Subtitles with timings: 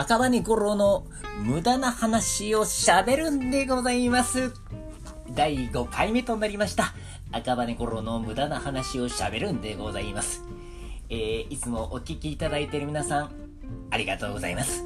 [0.00, 1.04] 赤羽五郎の
[1.42, 4.52] 無駄な話をしゃべるんでございます。
[5.34, 6.94] 第5回目となりました。
[7.32, 10.44] 赤羽五郎の無駄な話をしゃべるんでございます。
[11.10, 13.32] えー、いつもお聞きいただいている皆さん、
[13.90, 14.84] ありがとうございます。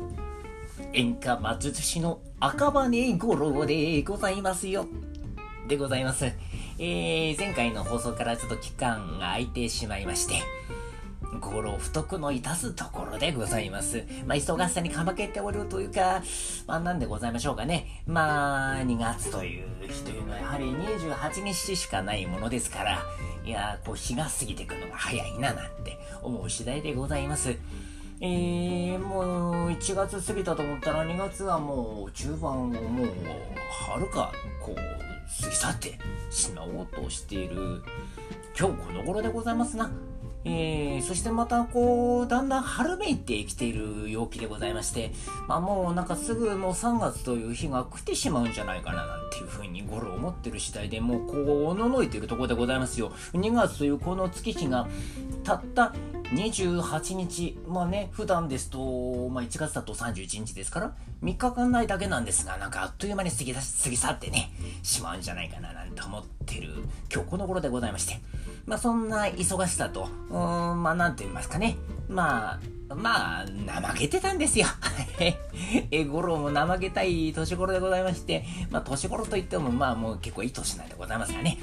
[0.94, 4.86] 演歌魔術師の赤羽五郎でございますよ。
[5.68, 6.24] でございます。
[6.78, 10.36] えー、前回の放送からちょっと期間が空いてしまいまして、
[11.40, 14.04] 五郎不徳の致すところでございます。
[14.26, 16.22] まあ、忙しさにかまけておるというか、
[16.66, 18.02] まあ、なんでございましょうかね。
[18.06, 23.02] まあ、2月という日というのはやはり28日しかないものですから、
[23.44, 27.56] いやこう日が過ぎていくのが早いななんて思う次第でございます。
[28.20, 33.06] えー、もう1月過ぎたと思ったら2月はもう中盤をもう
[33.68, 35.98] はるかこう過ぎ去って
[36.30, 37.82] しまおうとしている
[38.56, 39.90] 今日この頃でございますな。
[40.44, 45.12] えー、そしてまたこう、だんだん春めいてきている陽気でございまして、
[45.46, 53.12] まあもうなんかすぐもう3月という日が来てしまうんじゃないかななんていうふうにゴロ思ってる次第でもうこう、おののいているところでございますよ。
[53.34, 54.88] 2月というこの月日が
[55.44, 55.92] たった
[56.32, 64.50] 28日、まあね、普段ですと、まあ1月だと31日ですから、3日間ないだけなんですが、なんかあっという間に過ぎ過ぎ去ってね、
[64.82, 66.70] しまうんじゃないかななんて思ってる
[67.12, 68.20] 今日この頃でございまして。
[68.64, 71.76] まあそんな忙しさと、うーん、まあなんて言いますかね。
[72.08, 72.60] まあ、
[72.94, 74.66] まあ、怠けてたんですよ。
[75.90, 81.58] え、五郎も怠けたい年頃でございまして、まあ年頃といってもまあもう結構いい年なんでございますがね。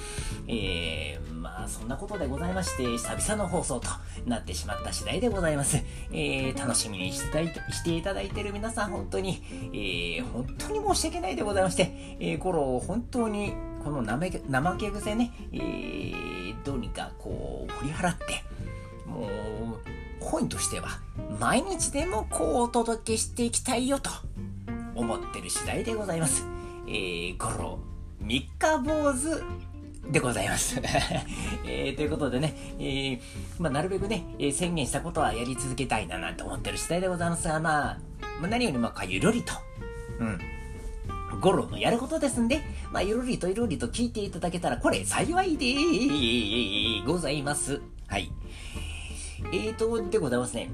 [0.47, 3.89] えー、まあそんなことでございまして、久々の放送と
[4.25, 5.77] なってしまった次第でございます。
[6.11, 7.21] えー、楽しみにし
[7.83, 18.43] ていただいている皆さん本当に、えー、本当に申し訳ないでございまして、えー、五郎本当にこの怠け怠け癖ね、えー、どうにかこう振り払って、
[19.05, 20.99] もう、コインとしては、
[21.39, 24.09] 毎日でもこうお届けしていきたいよと
[24.95, 26.45] 思ってる次第でございます。
[26.87, 27.79] えー、ゴロ、
[28.19, 29.41] 三日坊主
[30.11, 30.79] でございます。
[31.65, 33.19] えー、ということでね、えー、
[33.59, 37.97] まあ、なるべくね、えー、宣言したことはやり続けたいななんて思ってる次第でございますが、まあ、
[38.41, 39.53] まあ、何よりもかゆるりと、
[40.19, 40.39] うん、
[41.39, 42.61] ゴロのやることですんで、
[42.91, 47.81] まあ、ゆるりとゆるりと聞いていただけたら、これ幸いでございます。
[48.07, 48.31] はい。
[49.51, 50.69] えーと、でございますね。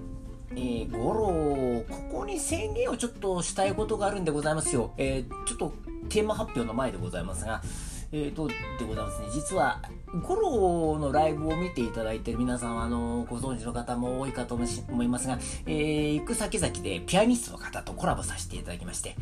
[0.52, 4.94] えー、ゴロ、ここに宣言をちょっとしたいことがあるんでございますよ。
[4.98, 5.74] えー、ちょっと
[6.10, 7.62] テーマ発表の前でございますが、
[8.12, 8.54] えーと、で
[8.88, 9.28] ございますね。
[9.34, 9.82] 実は、
[10.26, 19.16] ゴロのライブを見ていただいている皆さんは、あの、ご存知の方も多いかと思いますが、えー、行く先々でピアニストの方とコラボさせていただきまして、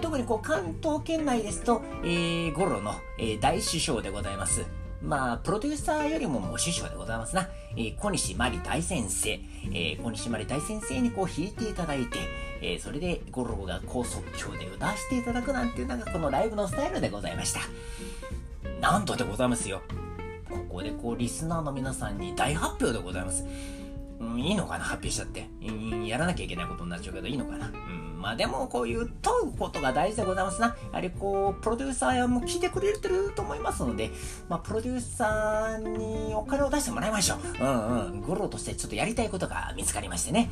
[0.00, 4.83] 特にこう関東圏内ですと、えー、ゴロの、えー、大師匠でございます。
[5.04, 7.46] まあ、プロデューサーよりももう師匠でございますな。
[7.76, 12.18] えー、小西まり大先生、えー、小西まり大先生にこう弾いていただいて、
[12.62, 17.60] えー、それでゴロゴが高速興で歌わせていただくなんていうのがこのライブのスタイルでございました。
[18.80, 19.82] なんとでございますよ。
[20.48, 23.44] ここでこう、リスナーの皆さんに大発表でございます。
[24.20, 24.84] うん、いいのかな？
[24.84, 25.46] 発表しちゃって、
[26.06, 27.66] やらなきゃいけないことになっちゃうけど、いいのかな？
[27.66, 27.74] うん
[28.24, 30.68] まあでもこういう問うことが大事でございますな。
[30.68, 34.10] やはりこう、プロデューサーも聞いてくれてると思いますので、
[34.48, 37.38] まあプロデューサーにお金を出してもらいましょう。
[37.62, 38.20] うんうん。
[38.22, 40.48] ゴロとしてちょっとやりたいことが見つかりましてね。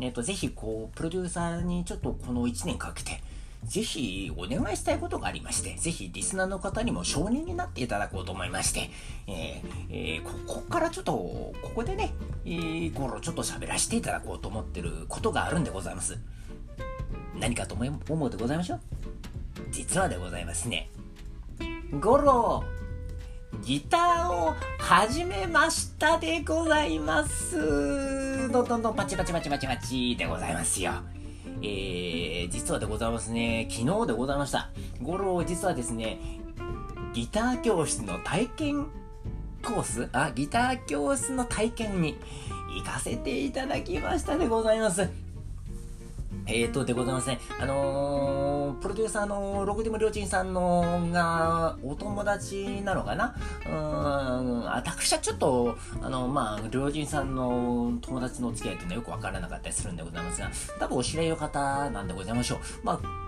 [0.00, 3.20] えっ、と、ぜひこう、プロデューサーにちょっとこの1年かけて、
[3.64, 8.88] ぜひお願いしたいことがありまして、ぜひリスナーの方にも承認になっていただこうと思いまして、
[9.26, 16.16] えーえー、ここからちょっと、ここでね、えー、ゴロちょっと喋らせていただこうと思ってることがあるんでございます。
[17.38, 18.80] 何かと思うでございましょう？
[19.70, 20.90] 実はでございますね。
[22.00, 22.64] ゴロ
[23.62, 28.50] ギターを始めましたでございます。
[28.50, 30.92] どんどんどんパチパチパチパチパチでございますよ。
[31.62, 33.66] えー、実はでございますね。
[33.70, 34.70] 昨日でございました。
[35.00, 36.18] ゴロ実はですね、
[37.14, 38.86] ギター教室の体験
[39.62, 40.08] コース？
[40.12, 42.18] あ、ギター教室の体験に
[42.76, 45.08] 行かせていただきましたでございます。
[46.48, 47.40] えーと、でございますね。
[47.60, 53.34] あのー、プロデューサーのログディムりょうちんさんのが、お友達なのかな？
[53.66, 62.58] うーん、私はちょっと、あの、まあ、りょうちんさんの友達の付き合いっていうのはよくわからなかったりするんでございますが、多分お知り合いの方なんでございましょう。
[62.84, 63.25] まあ、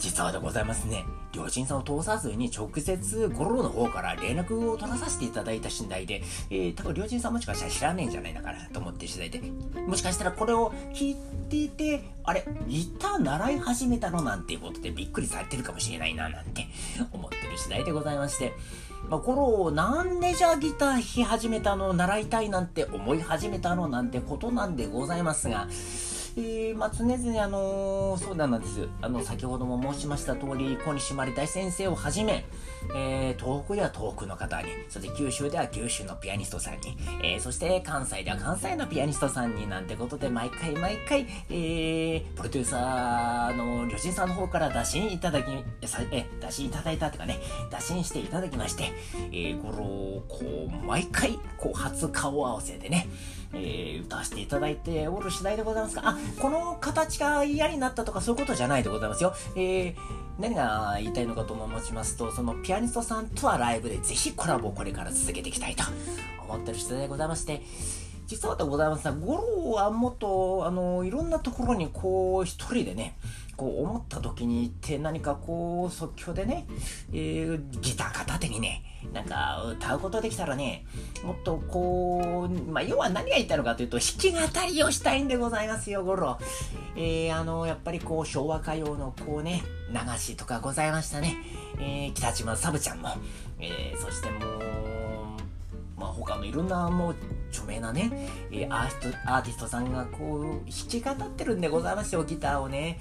[0.00, 1.04] 実はでございますね。
[1.32, 9.42] 両親さんを通さずに直接ゴロの方から連絡を取らさせていただいた次第で、えー、多分両親さんもしかしたら知らねえんじゃないのかなと思って次第で、
[9.86, 11.16] もしかしたらこれを聞い
[11.48, 16.66] てて、あれ、ギター習い始めたのなんていうことでびっくりされてるかもしれないななんて
[17.12, 18.54] 思ってる次第でございまして、
[19.08, 25.68] まあ、ゴロなんでじゃあギター弾き始めたの習いたいなんて思い始めたのなんてことなんでございますが、
[26.36, 28.88] えー、まあ、常々、あのー、そうなんです。
[29.02, 32.44] あの、先ほども申しました通り、小西まり大先生をはじめ、
[32.94, 47.38] えー、東北では東北の方に、そして九州では九州のピアニストさんに、えー、そして関西では関西のピアニストさんになんてことで、毎回毎回、えー、プロデューサーの旅人さんの方から打診いただき、え、打診いただいたとかね、
[47.70, 48.92] 打診していただきまして、
[49.32, 53.08] えー、ごろこう、毎回、こう、初顔合わせでね、
[53.52, 59.34] えー、歌わせていただいておる次第でございますが、あ、この形が嫌になったとかそういうことじゃないでございますよ。
[59.56, 59.94] えー、
[60.38, 65.84] 何が言いたいのかと申しますと、そのピアニストさんとはライブでぜひコラボをこれから続けていきたいと。
[66.48, 67.62] 思ってる次第でございまして、
[68.26, 73.16] 実はでございますが、五郎はもっと、あの、いろんなところにこう、一人でね、
[73.60, 76.66] こう思った時に行って何かこう即興でね、
[77.12, 78.82] えー、ギター片手にね
[79.12, 80.84] なんか歌うことできたらね
[81.24, 84.38] もっとこう、まあ、要は何が言ったのかというと弾き語
[84.68, 86.38] りをしたいんでございますよゴロ、
[86.96, 91.36] えー、あのやっぱりこう昭和歌謡のこうね流しとかございましたね、
[91.78, 93.08] えー、北島サブちゃんも、
[93.58, 94.90] えー、そしてもう
[96.00, 97.16] まあ、他のいろんなもう
[97.50, 98.10] 著名なね、
[98.50, 102.98] えー、アーティストさんがこう弾き語ってるんでございますよギターをね。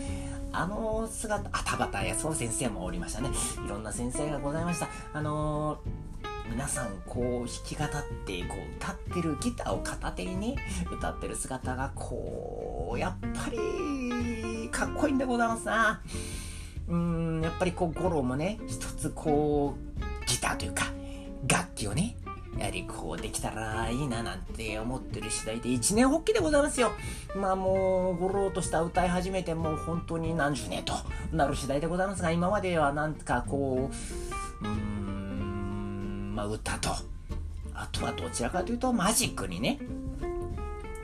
[0.51, 3.29] あの姿、あ、田畑康夫先生もおりましたね。
[3.65, 4.87] いろんな先生がございました。
[5.13, 7.89] あのー、皆さんこう弾き語っ
[8.25, 10.55] てこう歌ってるギターを片手にね
[10.91, 16.01] 歌ってる姿がこうやっぱりかっこいいんでございますな
[16.87, 20.85] うんやっぱりこうゴロもね一つこうギターというか
[21.47, 22.17] 楽器をね
[22.57, 26.91] やはりこうできたらいいななんて思ってる次第で一年発起でございますよ。
[27.35, 30.93] まあもう、ごろうとした歌い始めてもう本当に何十年と
[31.31, 33.89] なる次第でございますが、今まではなんかこ
[34.61, 36.89] う、うーん、まあ歌と、
[37.73, 39.79] あとはどちらかというとマジックにね、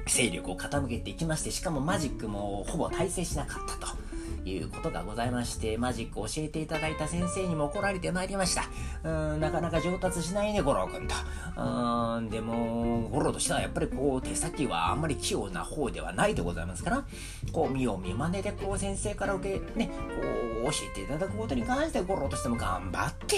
[0.07, 4.04] 勢力を傾けていきまして、しかもマジックもほぼ大成しなかったと。
[4.49, 8.63] いうことがございまして、マジック教えていただいた先生にも怒られてまいりました。
[9.03, 11.15] うん、なかなか上達しないね、五郎くんと。
[11.57, 17.05] うーん、でも、五郎としてはやっぱりこう、手先はあんまり器用な方ではないでございますから、
[17.51, 20.21] こう、見よう見まねでこう、先生から受け、ね、こ
[20.67, 23.37] う、教えていただくことに関して五郎としても頑張って、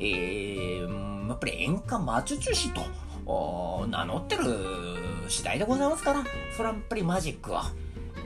[0.00, 2.82] えー、やっぱり演歌魔術師と、
[3.88, 4.44] 名乗ってる
[5.28, 6.24] 次第でございますから、
[6.56, 7.70] それはやっぱりマジックは、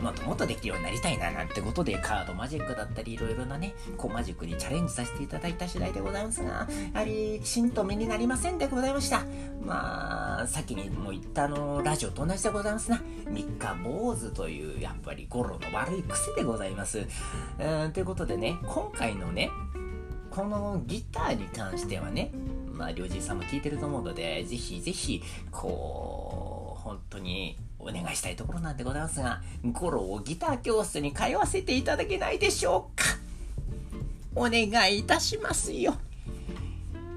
[0.00, 9.24] もっともっとできるようになりたいななんてことでカードマジックだったりいろいろなね、こうマジックにチャレンジさせていただいた次第でございますが、やはりきちんと身になりませんでございました。
[9.64, 13.02] まあ、先にも言ったあの、ラジオと同じでございますな。
[13.28, 17.06] 三日坊主という、やっぱりゴロの悪い癖でございます。
[17.58, 19.50] うん、ということでね、今回のね、
[20.30, 22.30] このギターに関してはね、
[22.72, 29.40] まあ、りょうじいさんも聞いてると思うので、ぜひぜひ、こう、本当にお願いしたいところなんでございますが、
[29.72, 33.04] ゴロをギター教室に通わせていただけないでしょうか？
[34.34, 35.94] お願いいたしますよ。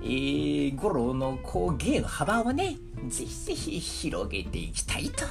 [0.01, 2.77] えー、ゴロのこう芸の幅をね、
[3.09, 5.25] ぜひぜひ広げていきたいと。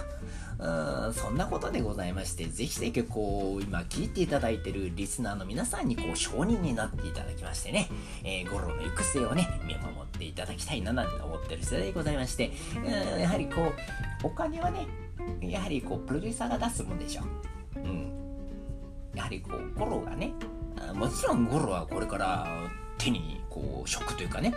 [0.60, 7.88] うんそんなことでございまして、ぜひぜひこう、今聞いていただいてるリスナーの皆さんにこう、承認になっていただきましてね、
[8.24, 13.72] えー、ゴロの行く末をね、見守っていただきたいななんて思ってる世代でございまして、うんやはりこう、
[14.26, 14.88] お金はね、
[15.40, 17.22] やはりこうプロデューサーが出すもんでしょ。
[17.76, 18.12] うん。
[19.14, 20.32] やはりこうゴロがね、
[20.94, 22.46] もちろんゴロはこれから
[22.98, 24.54] 手にこう職というかね、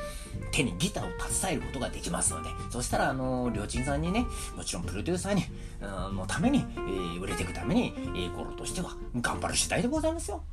[0.51, 4.25] 手にギターを携えることができますので、そしたらあの、りょうちんさんにね、
[4.55, 5.43] もちろんプロデューサーに、
[5.81, 10.43] うんのために、えー、売れていくために、えー、ゴロとしては頑張る次第でございますよ。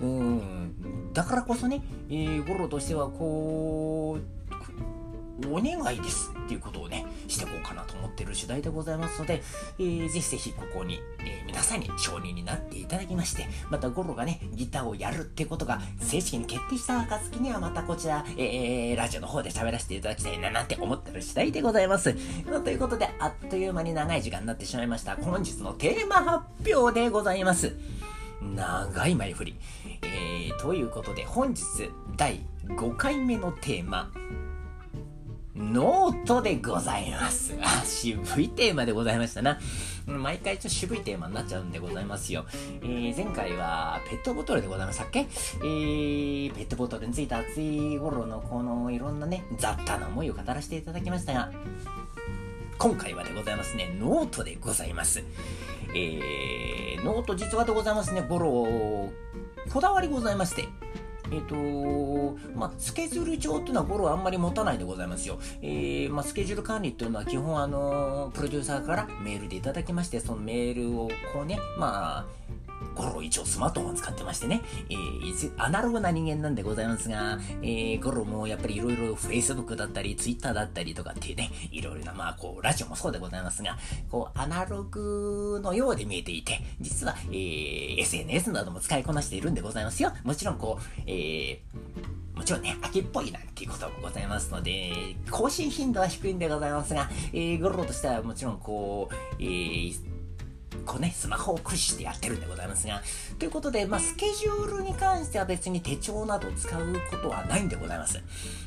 [0.00, 3.85] うん、だからこそね、えー、ゴロとしてはこう、
[5.50, 9.42] お願いですっていうことをね、していこうかなと思ってる次第でございますので、
[9.78, 22.14] えー、ぜひぜひここに、えー、皆さんに承認になっていただきまして、またゴロがね、ギターをやるってことが正式に決定した暁にはまたこちら、えー、ラジオの方で喋らせていただきたいななんて思ってる次第でございます。
[22.64, 25.16] ということで、あっという間に長い時間になってしまいました。
[25.16, 27.76] 本日のテーマ発表でございます。
[28.42, 29.56] 長い前振り。
[30.02, 31.62] えー、ということで、本日
[32.16, 34.10] 第5回目のテーマ、
[35.56, 37.54] ノートでございます。
[37.84, 39.58] 渋いテーマでございましたな。
[40.06, 42.44] 毎回ちょっと渋いテーマになっちゃうんでございますよ。
[42.82, 45.20] えー、前回はペットボトルでございましたっけ？
[45.20, 51.50] えー、ペットボトルについた熱い頃のこのいろんなね、雑多な思いを語らせていただきましたが、
[52.76, 55.24] 今回はでございますね、ノートでございます。
[55.94, 59.10] えー、ノート実はでございますね、ゴロ、
[59.72, 60.68] こだわりございまして、
[61.30, 65.38] えっ、ー、とまあ、スケジュール帳っていうのはゴロはあんまり持たないでございますよ。
[65.62, 72.26] えー、まあ、スケジュール管理っていうのは基本あのプロデューサーからメールでいただきまして、そのメールをこうね、まあ、
[72.96, 83.76] ゴロ一応スマートフォン使ってましてね、えー、アナログな人間なんでございますが、えー、ゴロもやっぱりいろいろ Facebook だったり Twitter だったりとかっていうね、いろいろな、まあこう、ラジオもそうでございますが、
[84.10, 90.12] こう、アナログのようで見えていて、実は、えー、SNS なども使いこなしているんでございますよ。
[90.24, 100.15] もちろんこう、えー、もちろんね、飽きっぽいなんていうこともございますので、更新頻度は低いんでございますが、えー、ゴロとしてはもちろんこう、えー、
[100.84, 103.02] こうね、スマホを駆使してやってるんでございますが、
[103.38, 108.20] ということで、まあ、スケジュールに関しては別に手帳など使うことはないんでございます。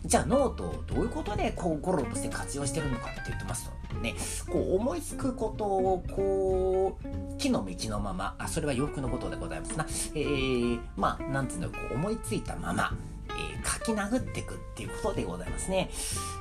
[0.06, 4.16] じゃあ、ノートをどういうことで、こう、ゴロとして活用してるのかって言ってますと、ね、
[4.50, 9.86] こう、思いつくことを、こう、着の身着のまま、あ、それは洋服のことでございますな。
[10.16, 12.94] えー、まあ、なんつうの、こう、思いついたまま、
[13.40, 15.90] えー、書き殴っていくっていうことでございますね。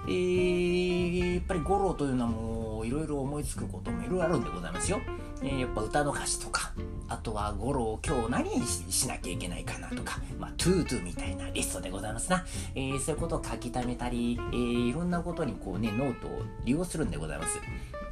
[0.06, 5.00] えー、やっぱり吾朗というのはもういろいろ思いつくこともいろいろあるんでございますよ。
[5.42, 6.72] えー、やっぱ歌の歌詞とか、
[7.08, 12.44] あとは吾朗今日何しなきゃいけないかなとか、まあ、 ToDoみたいなリストでございますな。
[12.74, 17.58] えー、そういうことを書き溜めたり、えー、いろんなことにこうね、ノートを利用するんでございます。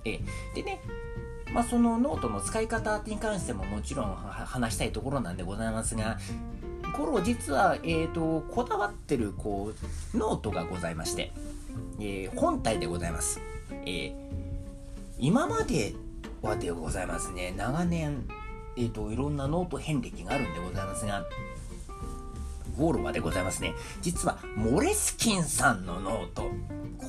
[0.04, 0.80] えー、でね、
[1.52, 6.18] まあ、そのノートの使い方に関してももちろん話したいところなんでございますが、
[6.96, 9.72] 吾朗実は、えーと、こだわってるこ
[10.14, 11.32] うノートがございまして、
[12.00, 13.40] えー、本体でございます、
[13.84, 14.14] えー、
[15.18, 15.94] 今まで
[16.42, 17.54] はでございますね。
[17.56, 18.26] 長年、
[18.76, 21.24] えーと、いろんなノート遍歴があるんでございますが
[22.78, 23.74] ゴールまでございますね。
[24.02, 26.50] 実はモレスキンさんのノート。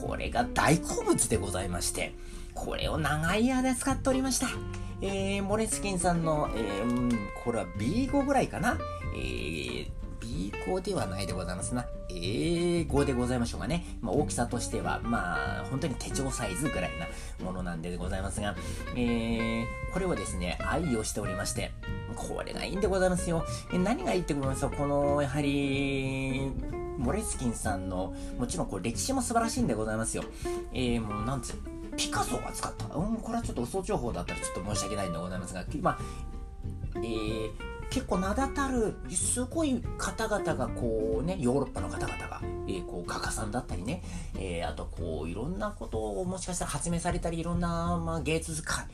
[0.01, 2.13] これが大好物でございまして
[2.53, 4.47] これを長い間使っておりました。
[5.01, 8.77] えー、モレスキンさんの、えー、これは B5 ぐらいかな。
[9.15, 9.76] えー、
[10.67, 11.85] B 語ではないでございますな。
[12.09, 13.85] 英語でございましょうかね。
[14.01, 18.53] まあ、大きさとしては、まあ、本当に手帳サイズぐらいなものなんでございますが、
[18.93, 21.71] えー、これをですね、愛用しておりまして、
[22.15, 23.45] これがいいんでございますよ。
[23.71, 24.71] え何がいいってことですよ。
[24.75, 26.51] この、やはり、
[26.97, 30.23] モレスキンさんの、もちろんこれ歴史も素晴らしいんでございますよ。
[30.73, 31.55] えー、もうなんつう、
[31.95, 32.93] ピカソが使った。
[32.93, 35.99] うん、これはちょっと嘘情報だったらちょっと申し訳ないんでございますが、まあ、
[36.97, 44.03] えー、結構名だたるすごい方々がこうねヨーロッパの方々が、えー、こう画家さんだったりね、
[44.37, 48.87] えー、あとこういろんなことをもしかしたら発明されたりいろんな、まあ、芸術家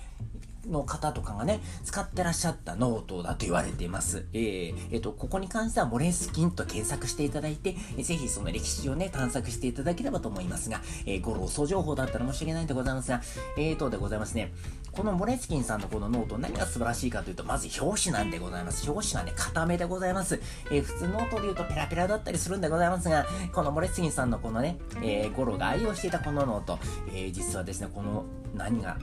[0.68, 4.26] の方とかがね、使ってらっしゃったノートだと言われています。
[4.34, 13.22] えー、えー、と、ここに関してはモレスキンと検索していただいて、ぜひその歴史をね、探索していただければと思いますが、えー、吾朗嘘情報だったら申し訳ないんでございますが、
[13.58, 14.54] えーとでございますね。
[14.92, 18.90] このモレスキンさんのこのノート、何が素晴らしいかというと、まず表紙なんでございます。
[18.90, 20.40] 表紙がね、固めでございます。
[20.72, 26.78] えー、普通ノートで言うとペラペラだったりするんでございますが、このモレスキンさんのこのね、えー、吾朗が愛用していたこのノート、
[27.08, 28.98] えー、実はですね、この何が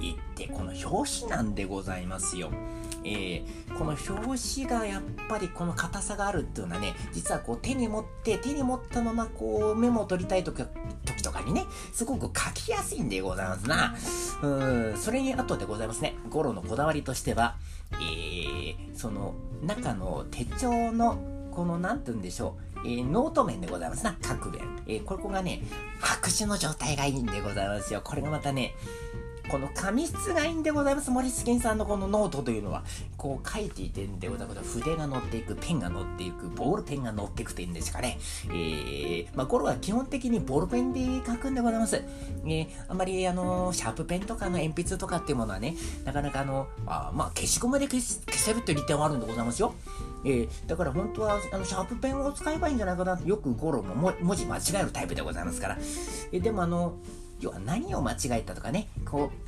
[0.00, 2.50] いいってこの表紙なんでございますよ。
[3.04, 10.64] えー、この表紙がやっぱりこの硬さがあるっていうのはね実はこう手に持って手に持ったままこうメモを取りたい時
[11.04, 13.94] 時とかにねすごく書きやすいんでございますな
[14.42, 17.54] うんそれに後でございますね吾朗のこだわりとしては
[17.92, 21.18] えー、その中の手帳の
[21.52, 24.62] この何て言うんでしょうえー、ノート面でございますな、書く面。
[24.86, 25.62] えー、ここがね、
[26.00, 28.00] 白紙の状態がいいんでございますよ。
[28.04, 28.74] これがまたね、
[29.48, 31.10] この紙質がいいんでございます。
[31.10, 32.82] モレスキンさんのこのノートというのは、
[33.16, 34.80] こう書いていてんでございます。
[34.80, 38.18] 筆が乗っていく、ペンが乗っていく、ボールペンが乗っていくというんですかね。
[38.48, 41.96] えー、まあ、これは基本的にボールペンで書くんでございます。
[41.96, 49.74] えー、あんまりあの、シャープペンとかの鉛筆とかっていうものはね、なかなかあの、あまあ、消しゴムで消せるっていう利点はあるんでございますよ。
[50.24, 55.78] えー、だから本当はあのシャープペンを使えばいいんじゃないかなよくゴロも文字間違えるタイプでございますから。
[56.32, 56.94] えー、でもあの、
[57.40, 59.46] 要は何を間違えたとかね、こう、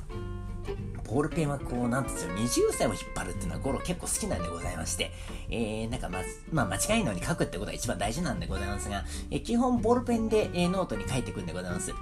[1.09, 5.11] ボールペンはこう、なんですよ、二重線を引っ張るっていうのは吾朗結構好きなんでございまして、
[5.49, 6.19] えー、なんかま、
[6.51, 11.93] まあ間違いのに書くってことが一番大事なんでございますが、えー、基本ボールペンで、えー、ノートに書いていくんでございます。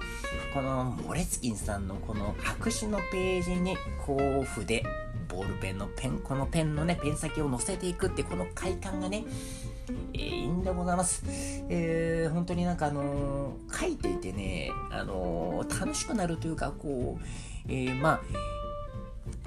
[0.52, 4.84] この、モレスキンさんのこの白紙のページに、こう、筆、
[5.28, 9.24] ボールペンのペン、このペンのね、ペン先を乗せていくって、この快感がね、
[10.12, 11.22] えー、いいんでございます。
[11.68, 17.24] えー、本当になんかあのー、書いていてね、あのー、楽しくなるというか、こう、
[17.68, 18.20] えー、まあ、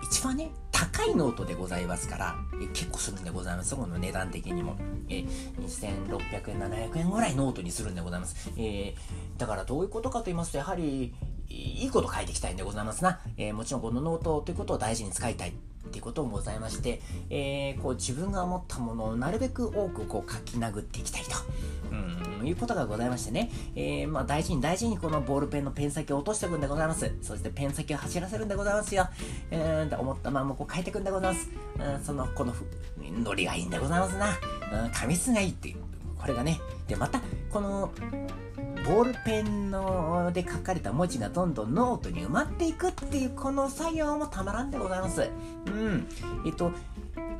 [0.03, 3.75] 一番ね、高いノートでございますから、え結構するんでございます。
[3.75, 4.75] この値段的にも。
[5.09, 5.25] え
[5.59, 8.51] 2600円、700円ぐらいノートにするんでございます。
[8.57, 8.95] え
[9.37, 11.13] だからどういうことかと言いますと、やはり、
[11.49, 13.19] いいこと書いていきたいんでございますな。
[13.37, 15.53] えもちろんこのノートということを大事に使いたい。
[15.87, 21.31] ってこともございまして、えー、こう自分が思ったものをなるべく多くこう書き殴っていきたいと。
[22.39, 27.11] うん、いうことがございましてね、えー、まあ大事に大事にこのボールペンのペン先を落としていくんでございます。
[27.21, 29.09] そしてペン先を走らせるんでございますよ。
[29.49, 31.49] えー、と思ったままこう書いていくんでございます。
[31.79, 32.53] うん、その、この
[33.23, 34.27] ノリがいいんでございますな。
[34.85, 35.90] うん、紙質がいいっていう。
[36.21, 36.61] これがね。
[36.87, 37.91] で、また、この、
[38.85, 45.29] ボールペンので書かれた文字がどんどんノートに埋まっていくっていうこの作業もたまらんでございます。
[45.67, 46.07] うん。
[46.45, 46.71] えっと、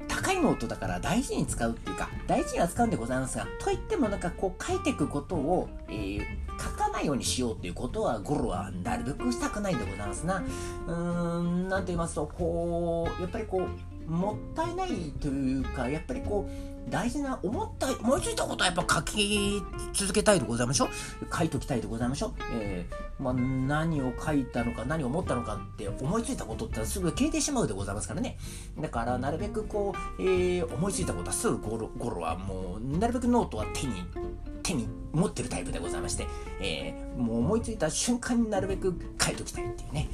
[0.08, 6.22] 高いノートだから大事に使うっていうか、大事には使うんでございますが、といってもなんかこう書いていくことを、えー、
[6.62, 10.44] 書かないようにしようっていうことは、吾朗はなるべくしたくないんでございますな。
[10.88, 13.68] うーん、なんて言いますと、こう、やっぱりこ
[14.08, 19.62] う、もったいないというか、やっぱりこう、大事な思った思いついたことはやっぱ書き
[19.94, 20.90] 続けたいでございましょう。
[21.36, 28.38] 書いときたいでございましょう、えー、まあ、何を書いたのか何を思ったのかって思いついたことってすぐ消えてしまうでございますからね。
[28.80, 33.94] だからなるべくこう、えー、思いついたことはすぐゴロゴロはもうなるべくノートは手に
[34.64, 36.28] 手に持ってるタイプでございまして、
[36.62, 40.10] えー、もう思いついた瞬間になるべく書いときたいっていうね。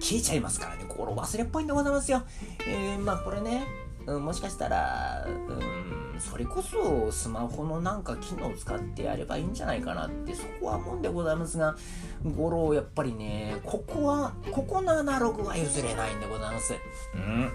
[0.00, 0.84] 消えちゃいますからね。
[0.88, 2.22] 吾朗忘れっぽいんでございますよ、
[2.66, 3.66] えー、まあこれね
[4.06, 5.79] うん、もしかしたら、うん、
[6.20, 11.76] それこそスマホのなんか機能を使ってやればいいんじゃないかなってそこは思うんでございますが
[12.24, 16.74] 吾朗やっぱりねここはここのアナログは譲れないんでございます。
[17.14, 17.50] うん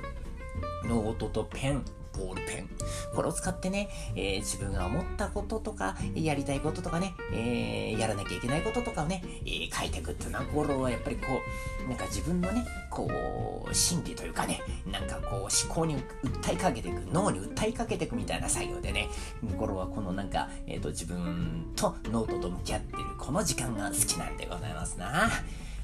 [0.86, 1.84] ノートとペン
[2.18, 2.70] ボールペン。
[3.14, 11.42] これを使ってね、えー、自分が思ったこととか、やりたいこととかね、えー、やらなきゃいけないこととかをね、えー、書いていくっていうのは、頃はやっぱりこ
[11.86, 19.10] う、なんか自分のね、こう、心理というかね、なんかこう、思考に訴えかけていく、脳に訴えかけていくみたいな作業でね、
[19.58, 25.30] 頃はこのなんか、えっ、と、自分とノートと向き合ってる、この時間が好きなんでございますな。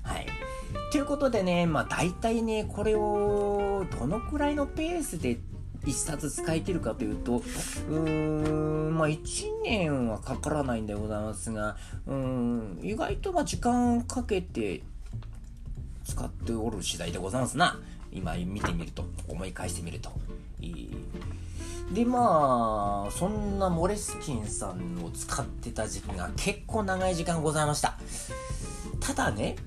[0.04, 0.28] はい。
[0.92, 5.38] ということでね、まあ大体ね、これをどのくらいのペースで
[5.86, 11.76] 1冊使い切るかというと、うーん、まあ1年はかからないんでございますが、
[12.08, 14.82] うん、意外とま時間をかけて
[16.06, 17.80] 使っておる次第でございますな。
[18.12, 20.12] 今見てみると、思い返してみると。
[21.94, 27.98] でまあそんなモレスキンさんを使ってた時期が結構長い時間ございました
[29.02, 29.58] ただね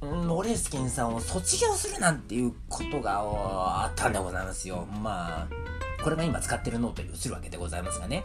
[0.00, 4.86] モレスキンさんを卒業するなんていうことがあったんでございますよ。
[5.02, 5.48] まあ、
[6.02, 8.24] これが今使ってるノートに移るわけでございますがね。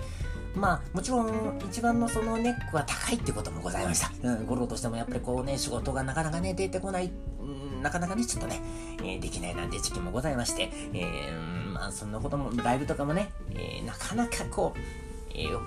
[0.55, 4.11] まあ、もちろん、一番のそのネックは高いってこともございました。
[4.23, 7.11] うん、吾朗としてもやっぱりこうね、仕事がなかなかね、出てこない、
[7.41, 8.61] うん、なかなかね、ちょっとね、
[8.99, 14.79] えー、できないなんて時期もございまして、えー、まあ、そんなことも、ライブとかもね、えー、なかなかこう、
[15.35, 15.59] えー、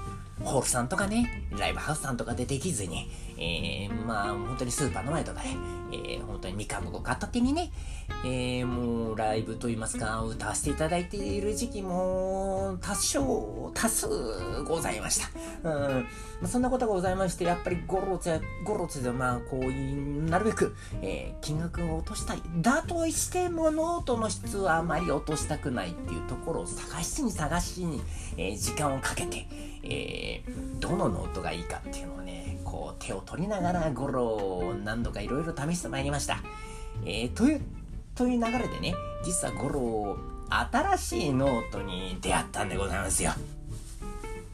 [0.42, 5.48] ホールさんとかね、ライブハウスさんとかでできずに、えー、まあ、本当にスーパーの前とかで、
[5.92, 7.70] えー、本当にみかんご片手にね、
[8.24, 14.09] えー、もうライブといいますか、歌わせていただいている時期も多少、多数
[14.64, 15.20] ございまし
[15.62, 15.70] た。
[15.70, 16.07] うん。
[16.40, 22.42] まあ、そんなことがございまして、やっぱりゴロツや、ゴロツで、まあ、こう、なるべく、えー、金額を落としたい。
[22.61, 28.03] だとしても、ノートの質はあまり落としたくないっていうところを探しに探しに、
[28.37, 29.46] えー、時間をかけて、
[29.83, 36.43] えー、どのノートがいいかっていうのをね、こう手を取りながら吾朗を何度かいろいろ試してまいりました。
[37.07, 37.61] えー、という、
[38.15, 40.19] という流れでね、実はゴロ
[40.51, 43.33] 新しいノートに出会ったんでございますよ。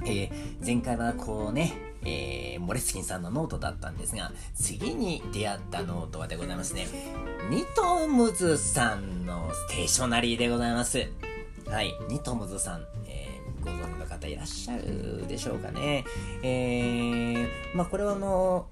[0.04, 0.30] えー、
[0.64, 1.72] 前回はこうね、
[2.04, 6.86] えー、モレスキンさんのノートだったんですが、次に出会ったノートはでございますね、
[7.50, 11.08] ニトムズさんのステーショナリーでございます。
[11.66, 13.03] はい、ニトムズさん、えー、
[13.64, 16.04] ご存知の方いらっしゃるでしょうかね。
[16.42, 18.66] えー、まあこれはあの、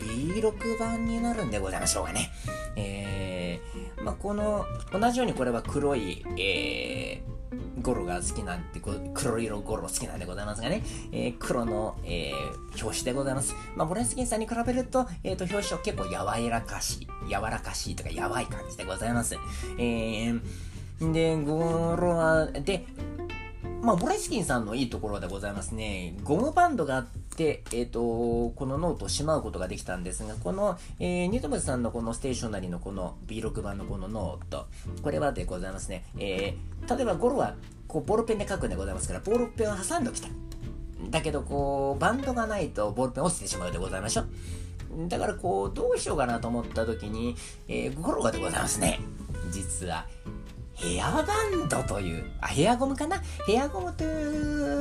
[0.00, 2.30] B6 版になるんでございましょうかね。
[2.76, 8.80] えー、まあこの、同じようにこれは黒い、えー、ゴロが好きなんて、
[9.14, 13.54] 黒色ゴロ好きなんでございますがね、えー、黒の、えー、表紙でございます。
[13.76, 19.36] まあ、ボレンスキンさんに比べると、えっ、ー、と、表紙は結構柔らかし、柔らかしいとか、やばい感じでございます。
[19.78, 20.40] えー、
[21.12, 22.86] で、ゴロは、で、
[23.86, 26.16] まあ、モレスキンさんのいいところでございますね。
[26.24, 28.00] ゴムバンドがあって、えっ、ー、と、
[28.56, 34.66] このノートをしまうことができたんですが、この、えー、ニトムズさんのこのステーショナリーのこの B6 版のこのノート、
[35.02, 36.04] これはでございますね。
[36.18, 37.54] えー、例えばゴロは
[37.86, 40.30] こうボールペンで書くんでございますから、ボールペンを挟んでおきたい。
[41.10, 44.26] だけど、こう、バンドがないとボールペン落ちてしまうでございましょう。
[45.06, 47.36] だから、こう、どうしようかなと思った時に、
[47.68, 48.98] えー、ゴロがでございますね。
[49.52, 50.06] 実は、
[50.76, 51.24] ヘアバ
[51.64, 53.22] ンドという、あ、ヘアゴムかな？
[53.46, 54.06] ヘアゴムとい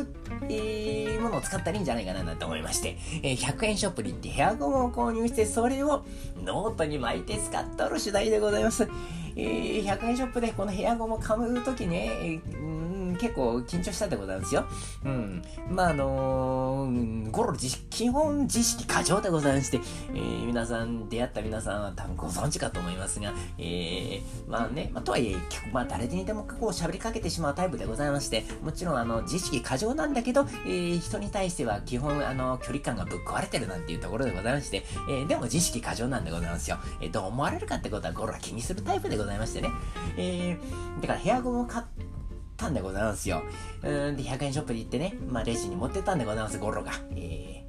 [0.02, 0.08] う、
[0.50, 6.06] えー、ものを使ったらいいんじゃないかなと思いまして、えー、100円ショップに行ってヘアゴムを購入して、それを
[6.44, 8.90] ノートに巻いて使っとる次第でございます。
[9.38, 12.85] えー、100円ショップでこのヘアゴムを買うときね、えー
[13.18, 14.66] 結構緊張したでございますよ。
[15.04, 15.44] うん。
[15.70, 17.56] まあ、あのー、ゴロ
[17.90, 19.80] 基本自意識過剰でございまして、
[20.14, 25.36] えー、皆さん、出会った皆さんは多分ご存知かと思いますが、えー、まあね、まあ、とはいえ、
[25.72, 36.78] まあ、誰にでもこう喋りかけてしまうタイプでございまして、もちろん、あの、知識過剰なんだけど、えー、人に対しては基本、あの、距離感がぶっ壊れてるなんていうところでございまして、えー、でも知識過剰なんでございますよ。
[37.02, 39.70] えー、どう思われるかってことは、ゴロは気にするタイプでございましてね。
[40.18, 42.15] えー、だからヘアゴムを買って、
[42.58, 43.44] たんでございますよ。
[43.84, 46.92] うん、で、100円ショップに行ってね、まあ、レジに持ってったんでございます、ゴロが。
[47.12, 47.64] え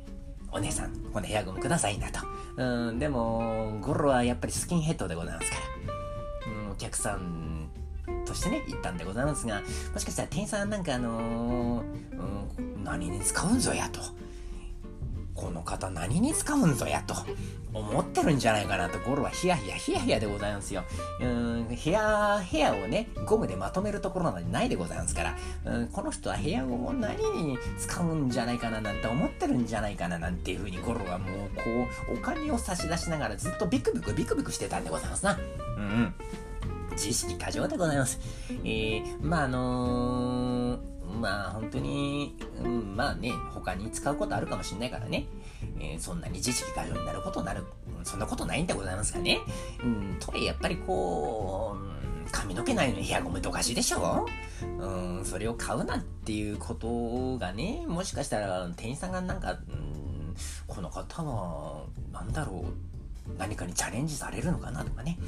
[0.50, 2.20] ー、お姉さん、このヘアゴムくださいなと。
[2.56, 5.56] うん、でも、ゴロはやっぱりスキンヘッドでございますか
[6.46, 6.52] ら。
[6.52, 7.70] うん、お客さん
[8.24, 9.60] としてね、行ったんでございますが、
[9.92, 11.84] もしかしたら店員さんなんかあのー、
[12.66, 14.00] うん、何に使うんぞやと。
[15.36, 17.14] この方何に使うんぞやと
[17.74, 20.82] 思ってるんじゃないかなとゴロはヒヤヒヤヒヤヒヤでございますよ。
[21.20, 31.62] うん、部屋、部屋をね、ゴムでまとめるところなんてないでございますから、うん、この人は部屋を何に使うんじゃないかななんて思ってるんじゃないかななんていうふうにゴロはもうこ
[32.10, 35.38] う、お金を差し出しながらずっとビクビクビクビクしてたんでございますな。
[35.76, 36.14] うん、うん。
[36.96, 38.18] 知識過剰でございます。
[38.64, 45.26] えー、まああのーまあ本当に、うん、まあね、他に使うことあるかもしれないからね、
[45.78, 47.64] えー、そんなに知識過剰になることになる、
[48.04, 49.38] そんなことないんでございますかね。
[49.82, 54.26] うん、とはいえやっぱりこう、髪の毛ないのにヘアゴムっておかしいでしょ
[54.80, 65.18] うん、それを買うなっていうことがね、もしかしたら店員さんがなんか、うん、この方は、なんだろう、何かにチャレンジされるのかなとかね。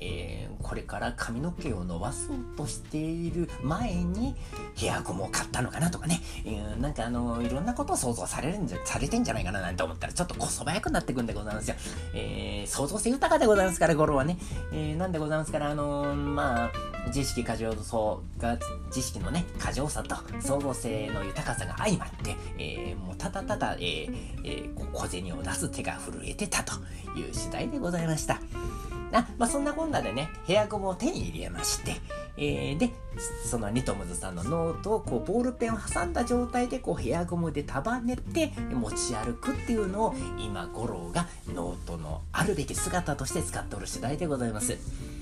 [0.00, 4.34] えー、これから髪の毛を伸ばそうとしている前に
[4.74, 11.76] ヘアゴムを買ったのかなとかね、えー、なんかあのいろんなことを想像されるんじゃされてんじゃないかななんて思ったらちょっとこそばやくなってくんでございますよ、
[12.14, 14.38] えー、想像性豊かでございますからゴロはね、
[14.72, 18.58] えー、なんでございますからあのまあ自意識過剰そうが
[18.90, 26.74] 自意識のね過剰さと創造性の豊かさが相まって、えー、もうただただ、えーえー、小銭を出す手が震えてたと
[27.18, 28.40] いう次第でございました。
[29.12, 31.96] あまあ、そんなこんなでね、ヘアゴムを手に入れまして、
[32.36, 32.90] えー、で、
[33.44, 45.19] そのニトムズさんのノートをこうボールペンを挟んだ状態でこうヘアゴムで束ねて持ち歩くっていうのを今五郎がノートのあるべき姿として使っておる次第でございます。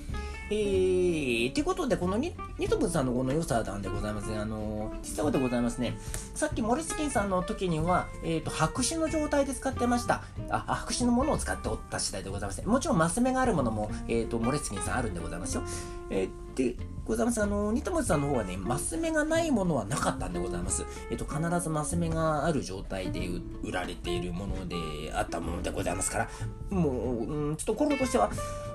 [0.50, 4.38] えー、ということで、このニ、ニトムズさんのこの良さなんでございますね。
[4.38, 5.98] あのー、実はでございますね。
[6.34, 10.22] さっきモレスキンさんの時には、えっ、ー、と、白紙の状態で使ってました。
[10.48, 12.66] あ、白紙のものを使っておった次第でございます、ね。
[12.66, 15.62] もちろんマス目があるものも、えっ、ー、と、モレスキンさんあるんでございますよ。
[16.10, 17.40] えー、でございます。
[17.40, 20.84] あの、ニトムズさんの方はね、マス目がないものはなかったんでございます。
[21.08, 23.28] えっ、と、必ずマス目がある状態で
[23.62, 24.76] 売られているもので
[25.14, 26.28] あったものでございますから、
[26.70, 28.30] もう、うん、ちょっと頃としては、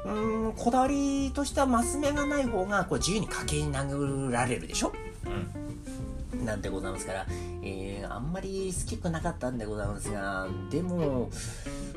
[0.06, 4.94] うん、こだわりとしてはマス目がない方が、こう、自由にかけ殴られるでしょ？
[6.34, 6.46] うん。
[6.46, 7.28] なんでございますから、
[7.62, 11.30] えー、あんまり好きくなかったんでございますが、でも、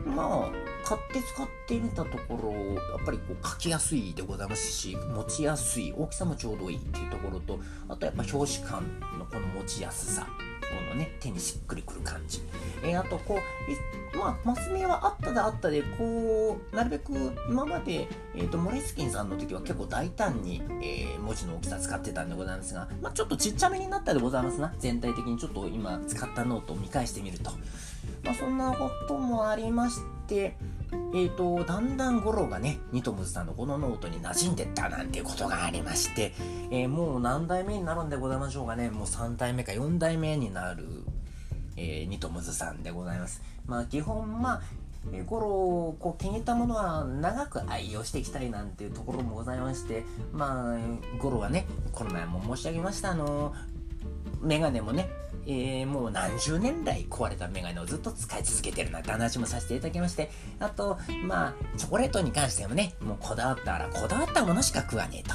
[0.04, 0.50] まあ、
[0.86, 10.28] 買って使ってみたところ、やっぱりこう書きやすいでございますし、持ちやすい、大きさもちょうどいいっていうところと、あとやっぱ表紙感のこの持ちやすさ、
[10.60, 12.40] このね、手にしっくりくる感じ。
[12.84, 13.40] えー、あと、こ
[14.14, 17.12] う、まあ、マス目はあったであったで、こう、なるべく
[17.48, 24.72] 今まで、えっ、ー、と、モレスキンさんの時は結構大胆に、えー、文字の大きさ使ってたんでございますが、まあ、ちょっとちっちゃめになったでございますな。
[24.78, 27.50] 全体的にちょっと今使ったノートを見返してみると。
[28.22, 30.56] まあ、そんなこともありまして、
[30.92, 36.32] えーと、だんだん五郎がね、ニトムズさんのこのノートに馴染んでったなんていうことがありまして、
[36.70, 40.84] えー、もう何代目になるんでございましょうかね、もう3代目か4代目になる、
[41.76, 43.42] えー、ニトムズさんでございます。
[43.66, 44.62] まあ基本、まあ、
[45.12, 50.78] えー、ゴロをこう気に入ったものは長く愛用していきたいなんていうところもございまして、まあ、
[51.18, 53.54] ゴロはね、この前も申し上げました、あの、
[54.42, 55.08] メガネもね、
[55.46, 65.34] えー、もう何十年来壊れたメガネをずっと使い続けてるなんて話もさせていただきまして、あと、まあ、チョコレートに関してもね、もうこだわったらこだわったものしか食わねえと。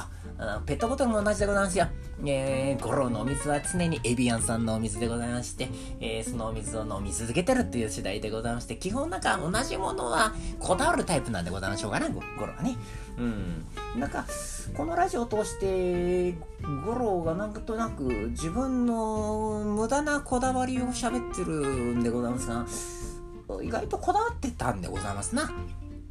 [0.65, 1.88] ペットボトルも同じでございますよ。
[2.25, 12.75] えー、ゴロのお水は常にエビアンさんのお水でございまして、えー、そのお水を飲み続けてるっていう次第でございまして、基本なんか同じものはこだわるタイプなんでございましょうかね、ゴロはね。
[13.19, 13.65] うん。
[13.99, 14.25] なんか、
[14.75, 16.34] このラジオを通して、
[16.86, 21.54] ゴロがなんとなく自分の無駄なこだわりを喋ってる
[21.97, 22.47] んでございます
[23.47, 25.51] が、意外とこだわってたんでございますな。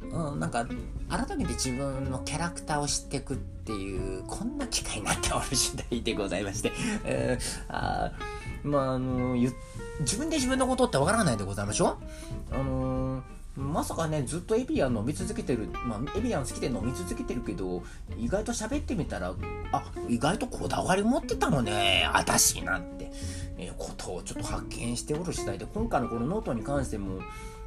[0.01, 0.65] うん、なんか
[1.09, 6.71] 改めて自分のキャラクターを知っていくっていうこんな機会になっておる次第でございまして、
[7.05, 8.11] えー、あ
[8.63, 11.97] まああの自分で自分のことってわからないでございましょ
[12.51, 13.21] あのー
[13.57, 17.83] まさかね、ずっとエビアン飲み続けてる、まあ、エビアン好きで飲み続けてるけど、
[18.17, 19.33] 意外と喋ってみたら、
[19.73, 23.11] あ、意外とこだわり持ってたのね、あたし、なんて、
[23.57, 27.19] えー、ことをちょっと発見しておる次第で、今回のこのノートに関しても、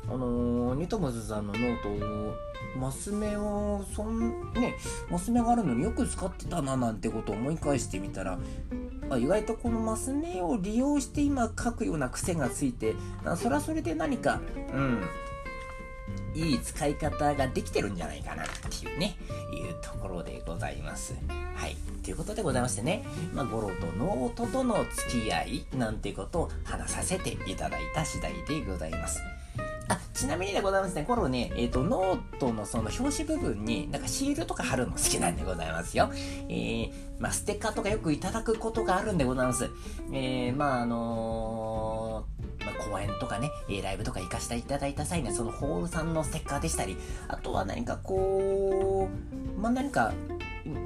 [0.08, 2.34] あのー、ニトムズさんのノートを、
[2.78, 4.76] マス目を、そん、ね、
[5.10, 8.38] マス目があるのによく使ってたな、なんてことを思い返してみたら、
[9.10, 14.40] あ意外とこのマス目を利用して今書くような癖がついて、あそれはそれで何か、
[14.72, 15.02] うん、
[16.34, 19.16] いい使い方ができてるんじゃないかなっていうね、
[19.52, 21.14] いうところでございます。
[21.54, 21.76] はい。
[22.02, 29.20] ということでございましてね、まあ、ゴロとノートとの付き合いなんてことを話させていただいた次第でございます。
[29.88, 36.10] あ、ちなみにでございますね、このね、えっ、ー、と、ノートのその表紙部分に、なんかシールとか貼るの好きなんでございますよ。
[36.48, 39.70] えー、まあ、ステッカーとかよくいただくことがあるんでございます。
[40.12, 46.96] えー、まあ、あのー、まあ、公演とかね、えライブとか行かせていただいた際には、そのホールさんのステッカーでしたり、
[47.28, 49.10] あとは何かこ
[49.56, 50.14] う、まあ、何か、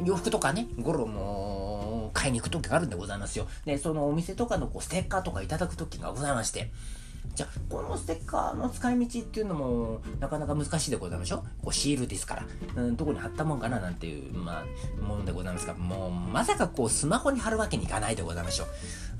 [0.04, 3.46] 洋服とかね、ゴロも買いに行く時があるんでございますよ。
[3.64, 6.72] で、そのお店とかのこうステッカーとかいただく時がございまして、
[7.34, 12.46] じゃあ、このステッカーの使い道っていうのも、なかなか難しいでございましょこうシールですから、
[12.82, 18.64] うん、どこに貼ったもんかななんていう、まあ、ものでございますが、もう、まさかこう、スマホに貼るわけにいかないでございましょ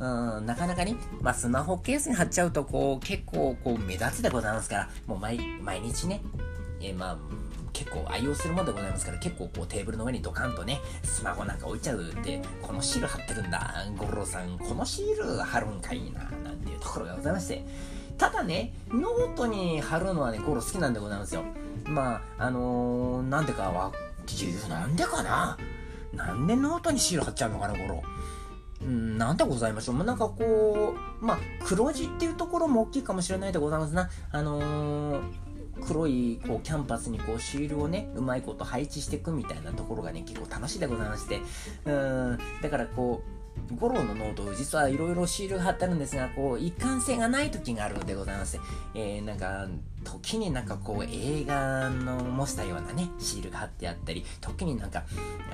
[0.01, 0.38] う。
[0.38, 6.23] うん、なかなかね、まあ、スマホケースに貼っちゃうと、こう、結構、こう、目立つでございますから、もう毎、毎日ね、
[6.81, 7.18] え、まあ、
[7.72, 17.64] 結構愛用するものでございますから結構こうテーブルの上にドカンとねスマホなんか置いちゃうってこのシール貼ってるんだ五郎さんこのシール貼るんかいいななんていうところがございまして
[18.18, 21.44] ただね、ノートに貼るのはね、ゴロ好きなんでございますよ。
[21.85, 23.92] まあ、あのー、なんでかは、
[24.68, 25.57] なんでかな？
[26.12, 28.02] なんでノートにシール貼っちゃうのかな、ゴロ。
[28.83, 29.94] うん、なんでございましょう。
[29.94, 34.11] まあ、なんかこう、まあ、黒地っていうところも大きいかもしれないでございますな。
[34.33, 35.20] あのー、
[35.79, 41.41] 黒いこうキャンパスにこうシールをねうまいこと配置していくみたいなところがね結構楽しいでございまして。
[41.85, 42.38] うん。
[42.62, 43.38] だからこう
[43.75, 48.61] 五郎のノート、実はいろいろシールが貼ってあるんですが、こう、一貫性がない時があるのでございまして、
[48.95, 49.67] えー、なんか、
[50.09, 55.05] 時になんかこう、映画の模したようなね、シールが貼ってあったり、時になんか、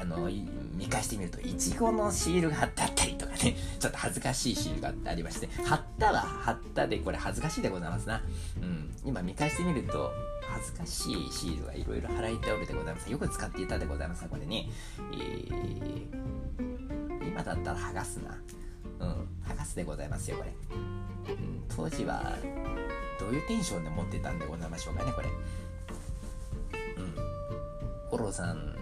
[0.00, 0.28] あの、
[0.74, 8.22] 見返してみると、いちごのシールが貼ってあったりとかね、 ちょっと恥ずかしいシールがありまして、貼ったは貼ったで、これ恥ずかしいでございますな。
[8.60, 10.12] うん、今見返してみると、
[10.46, 13.10] 恥ずかしいシールがいろいろ貼られておるでございます。
[13.10, 14.68] よく使っていたでございます、これね、
[15.12, 16.24] えー
[17.34, 18.38] 今だったら剥がすな。
[19.00, 21.34] うん、剥がすでございますよ、これ。
[21.34, 22.36] うん、当時は、
[23.18, 25.28] どういうテンションで持ってたんでございましょうかね、これ。
[25.28, 27.14] うん。
[28.10, 28.76] 五郎さん、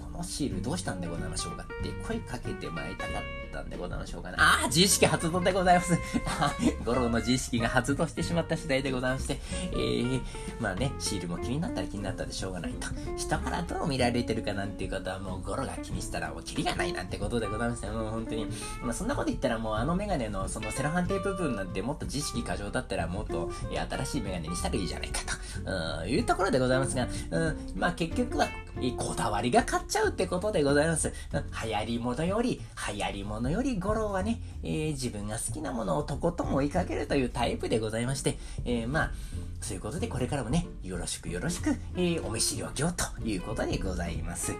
[0.00, 3.22] このシールどうしたんでございましょうかって声かけてまいたかっ
[3.58, 4.36] たんでございましょうかね。
[4.38, 5.98] ああ、自意識発動でございます。
[6.84, 9.40] 五郎の自意識が発動してしまった次第でございまして、
[9.72, 10.22] えー、
[10.60, 12.88] まあね、シールも気になったら気になったでしょうがないと。
[13.16, 18.46] 下からどう見られてるかなんていうことはもう五郎が気にしたらもうキリがないなんてことでございまして、もう本当に。
[18.82, 25.34] まあそんなこと言ったらもうあのメガネのそのセロハンテープ部分なんてもっと自意識過剰だったらもっと、新しいメガネにしたらいいじゃないかと、
[25.64, 28.48] うん、いうところでございますが、うん、まあ結局は、
[28.96, 31.12] こだわりが勝っちゃうってことでございます。
[31.64, 32.60] 流行り物より、
[32.92, 39.10] 流行り物より五郎はね、えー、自分が好きなものをとことん追いかけるというタイプでございまして、えー、まあ、
[39.60, 44.54] そういうことでこれからもね、よろしくよろしく、えー、お見知りおきをということでございます。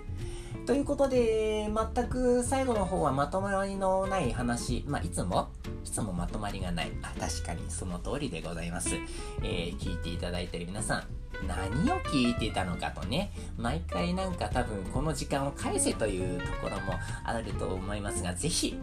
[0.66, 5.48] ということで、全く最後の方はまとまりのない話、まあ、いつも、
[5.84, 6.92] いつもまとまりがない。
[7.02, 8.94] あ、確かにその通りでございます。
[9.42, 11.04] えー、聞いていただいている皆さん、
[11.46, 18.76] 何を聞いてたのかとね、毎回なんか多分この時間を返せというところもあると思いますが、ぜひ、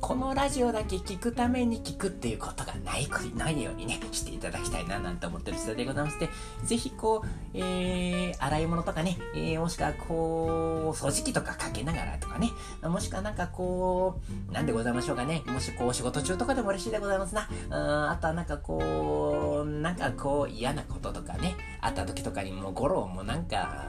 [0.00, 6.28] このラジオだけ聞くために聞くっていうことがないないようにね、していただきたいななんて思ってる人でございまして、
[6.64, 12.50] ぜひこう、えー、洗い物とかね、えー、もしくはこう、掃除機とかかけながらとかね、
[12.82, 17.48] もしくはなんかこう、なんでございましょうかね、もしこう、仕事中とかでも嬉しいでございますな。
[17.66, 23.88] うん、あとはなんかこう、なんかこう、嫌なこととかね、あった時とかにもう、ゴロもなんか、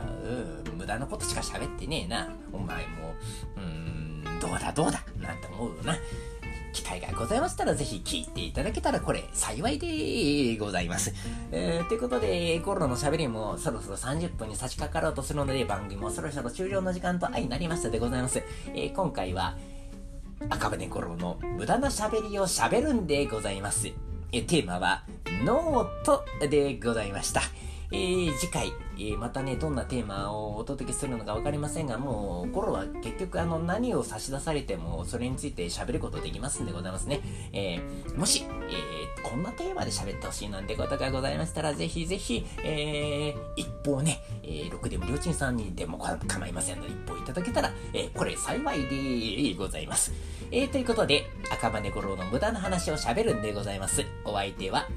[0.65, 2.29] うん、無駄なことしか喋ってねえな。
[2.51, 3.15] お前も、
[3.57, 4.00] うん、
[4.41, 5.95] どうだどうだなんて思うよな。
[6.73, 11.13] 機会がございましたらぜひ聞いていただけたらこれ幸いでございます。
[11.51, 18.41] えー、ということで、コロナの喋りもそろそろ30分に差し掛かろうとするので番組もそろそろ終了の時間と相なりましたでございます。
[18.73, 19.57] えー、今回は
[20.49, 23.91] 赤羽五郎の無駄な喋りを喋るんでございます。
[24.31, 25.03] えテーマは
[25.43, 27.41] ノートでございました。
[27.91, 37.19] えー、次回、えー、またね、どんなテーマをお届けするのか分かりませんが、もう、コロは結局、あの、何を差し出されても、それについて喋ることできますんでございますね。
[37.51, 50.13] えー、もし、えー、こんなテーマで喋ってほしいなんてことがございましたら、ぜひぜひ、えー、一報ね、えー、6でもりょうちんさんにでも構いませんので、一報いただけたら、えー、これ幸いでございます。
[50.49, 54.05] えー、ということで、赤羽五郎の無駄な話を喋るんでございます。
[54.23, 54.87] お相手は、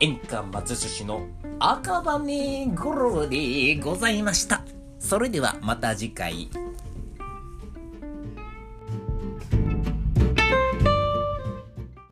[0.00, 1.26] 演歌松寿司の
[1.58, 4.62] 赤羽五郎でございました。
[4.98, 6.50] それではまた次回。